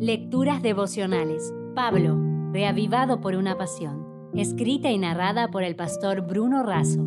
[0.00, 1.52] Lecturas devocionales.
[1.74, 2.16] Pablo,
[2.52, 4.30] reavivado por una pasión.
[4.32, 7.04] Escrita y narrada por el pastor Bruno Razo.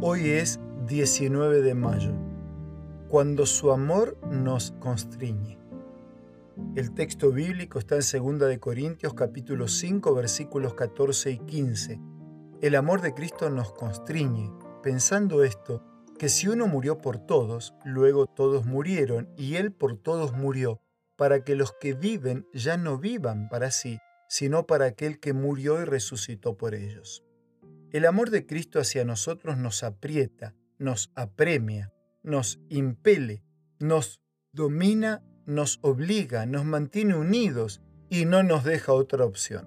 [0.00, 0.58] Hoy es
[0.88, 2.14] 19 de mayo,
[3.08, 5.58] cuando su amor nos constriñe.
[6.76, 12.00] El texto bíblico está en 2 de Corintios capítulo 5 versículos 14 y 15.
[12.62, 14.50] El amor de Cristo nos constriñe.
[14.82, 15.82] Pensando esto,
[16.22, 20.80] que si uno murió por todos, luego todos murieron, y Él por todos murió,
[21.16, 23.98] para que los que viven ya no vivan para sí,
[24.28, 27.24] sino para aquel que murió y resucitó por ellos.
[27.90, 31.92] El amor de Cristo hacia nosotros nos aprieta, nos apremia,
[32.22, 33.42] nos impele,
[33.80, 34.20] nos
[34.52, 39.66] domina, nos obliga, nos mantiene unidos y no nos deja otra opción.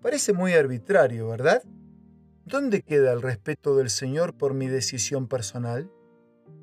[0.00, 1.62] Parece muy arbitrario, ¿verdad?
[2.44, 5.90] ¿Dónde queda el respeto del Señor por mi decisión personal?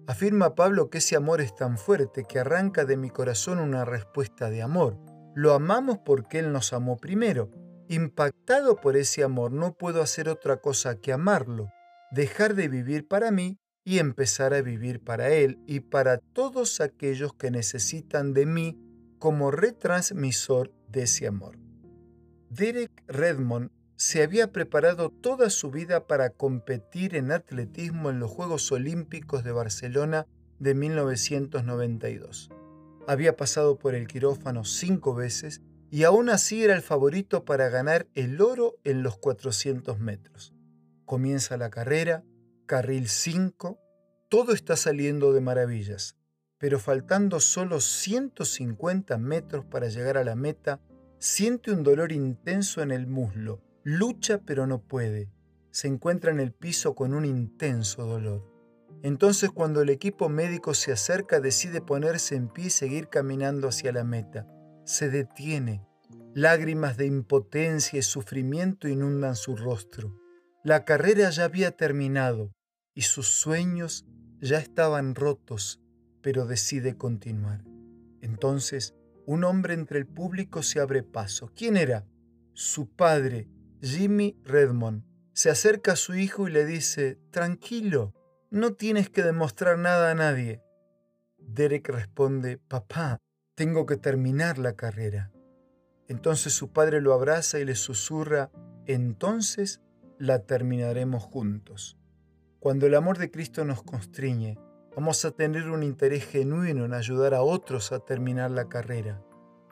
[0.08, 4.50] Afirma Pablo que ese amor es tan fuerte que arranca de mi corazón una respuesta
[4.50, 4.98] de amor.
[5.36, 7.50] Lo amamos porque Él nos amó primero.
[7.88, 11.70] Impactado por ese amor no puedo hacer otra cosa que amarlo,
[12.12, 17.34] dejar de vivir para mí y empezar a vivir para Él y para todos aquellos
[17.34, 18.78] que necesitan de mí
[19.18, 21.58] como retransmisor de ese amor.
[22.50, 28.72] Derek Redmond se había preparado toda su vida para competir en atletismo en los Juegos
[28.72, 30.26] Olímpicos de Barcelona
[30.58, 32.50] de 1992.
[33.08, 38.08] Había pasado por el quirófano cinco veces y aún así era el favorito para ganar
[38.16, 40.54] el oro en los 400 metros.
[41.04, 42.24] Comienza la carrera,
[42.68, 43.78] carril 5,
[44.30, 46.16] todo está saliendo de maravillas,
[46.58, 50.80] pero faltando solo 150 metros para llegar a la meta,
[51.18, 55.30] siente un dolor intenso en el muslo Lucha pero no puede.
[55.72, 58.46] Se encuentra en el piso con un intenso dolor.
[59.02, 63.92] Entonces cuando el equipo médico se acerca decide ponerse en pie y seguir caminando hacia
[63.92, 64.48] la meta.
[64.86, 65.86] Se detiene.
[66.34, 70.16] Lágrimas de impotencia y sufrimiento inundan su rostro.
[70.64, 72.52] La carrera ya había terminado
[72.94, 74.06] y sus sueños
[74.42, 75.82] ya estaban rotos,
[76.22, 77.64] pero decide continuar.
[78.22, 78.94] Entonces,
[79.26, 81.52] un hombre entre el público se abre paso.
[81.56, 82.06] ¿Quién era?
[82.54, 83.48] Su padre,
[83.82, 85.04] Jimmy Redmond
[85.34, 88.14] se acerca a su hijo y le dice, tranquilo,
[88.50, 90.62] no tienes que demostrar nada a nadie.
[91.38, 93.20] Derek responde, papá,
[93.56, 95.32] tengo que terminar la carrera.
[96.10, 98.52] Entonces su padre lo abraza y le susurra,
[98.86, 99.80] entonces
[100.18, 101.98] la terminaremos juntos.
[102.60, 104.58] Cuando el amor de Cristo nos constriñe,
[104.94, 109.24] vamos a tener un interés genuino en ayudar a otros a terminar la carrera.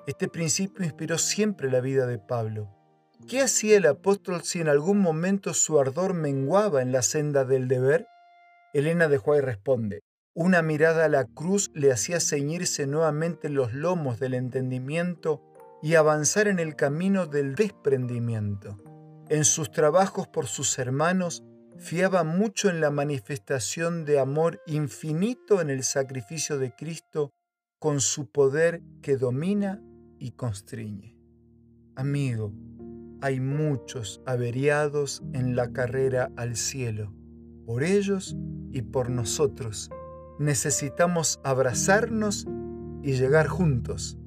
[0.06, 2.77] Este principio inspiró siempre la vida de Pablo.
[3.26, 7.68] ¿Qué hacía el apóstol si en algún momento su ardor menguaba en la senda del
[7.68, 8.08] deber?
[8.74, 10.02] Elena de Juárez responde,
[10.34, 15.42] una mirada a la cruz le hacía ceñirse nuevamente los lomos del entendimiento
[15.82, 18.78] y avanzar en el camino del desprendimiento.
[19.30, 21.44] En sus trabajos por sus hermanos,
[21.78, 27.34] fiaba mucho en la manifestación de amor infinito en el sacrificio de Cristo
[27.80, 29.82] con su poder que domina
[30.20, 31.18] y constriñe.
[31.96, 32.54] Amigo,
[33.22, 37.14] hay muchos averiados en la carrera al cielo.
[37.66, 38.36] Por ellos
[38.72, 39.90] y por nosotros
[40.40, 42.46] necesitamos abrazarnos
[43.02, 44.18] y llegar juntos,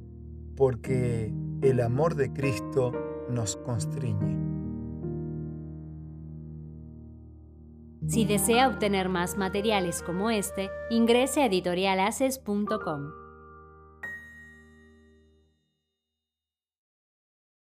[0.57, 2.93] porque el amor de Cristo
[3.31, 4.39] nos constriñe.
[8.07, 13.20] Si desea obtener más materiales como este, ingrese a editorialaces.com.